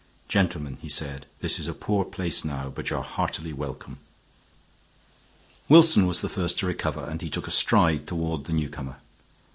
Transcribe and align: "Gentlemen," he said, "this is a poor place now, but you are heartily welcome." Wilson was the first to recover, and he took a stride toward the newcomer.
"Gentlemen," 0.27 0.77
he 0.81 0.89
said, 0.89 1.27
"this 1.41 1.59
is 1.59 1.67
a 1.67 1.75
poor 1.75 2.03
place 2.05 2.43
now, 2.43 2.71
but 2.73 2.89
you 2.89 2.97
are 2.97 3.03
heartily 3.03 3.53
welcome." 3.53 3.99
Wilson 5.69 6.07
was 6.07 6.21
the 6.21 6.27
first 6.27 6.57
to 6.57 6.65
recover, 6.65 7.03
and 7.07 7.21
he 7.21 7.29
took 7.29 7.45
a 7.47 7.51
stride 7.51 8.07
toward 8.07 8.45
the 8.45 8.53
newcomer. 8.53 8.95